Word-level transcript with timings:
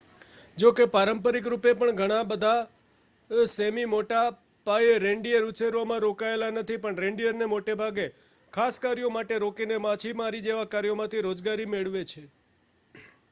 જોકે 0.57 0.79
પારંપરિક 0.85 1.47
રૂપે 1.47 1.71
પણ 1.73 2.23
બધાં 2.29 3.43
સૅમી 3.47 3.83
મોટા 3.85 4.21
પાયે 4.67 4.95
રેન્ડીઅર 4.97 5.41
ઉછેરમાં 5.43 6.01
રોકાયેલા 6.01 6.49
નથી 6.53 6.77
પણ 6.77 6.97
રેન્ડીઅરને 6.97 7.47
મોટેભાગે 7.47 8.07
ખાસ 8.53 8.79
કાર્યો 8.79 9.11
માટે 9.11 9.37
રોકીને 9.37 9.77
માછીમારી 9.79 10.41
જેવા 10.41 10.65
કાર્યમાંથી 10.67 11.21
રોજગારી 11.21 11.67
મેળવે 11.67 12.03
છે 12.05 12.25